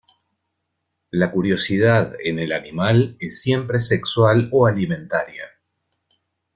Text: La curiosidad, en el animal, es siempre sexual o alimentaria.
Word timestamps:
La 1.11 1.29
curiosidad, 1.31 2.15
en 2.23 2.39
el 2.39 2.53
animal, 2.53 3.17
es 3.19 3.39
siempre 3.43 3.79
sexual 3.79 4.49
o 4.51 4.65
alimentaria. 4.65 5.43